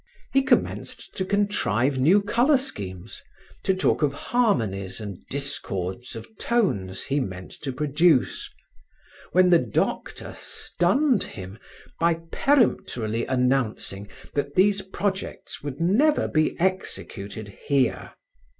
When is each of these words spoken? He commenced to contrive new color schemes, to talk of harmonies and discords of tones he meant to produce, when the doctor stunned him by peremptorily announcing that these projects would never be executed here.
He 0.33 0.41
commenced 0.41 1.15
to 1.17 1.23
contrive 1.25 1.99
new 1.99 2.23
color 2.23 2.57
schemes, 2.57 3.21
to 3.61 3.75
talk 3.75 4.01
of 4.01 4.13
harmonies 4.13 4.99
and 4.99 5.19
discords 5.27 6.15
of 6.15 6.35
tones 6.39 7.03
he 7.03 7.19
meant 7.19 7.51
to 7.61 7.71
produce, 7.71 8.49
when 9.31 9.51
the 9.51 9.59
doctor 9.59 10.33
stunned 10.39 11.21
him 11.21 11.59
by 11.99 12.15
peremptorily 12.31 13.27
announcing 13.27 14.09
that 14.33 14.55
these 14.55 14.81
projects 14.81 15.61
would 15.61 15.79
never 15.79 16.27
be 16.27 16.59
executed 16.59 17.49
here. 17.67 18.13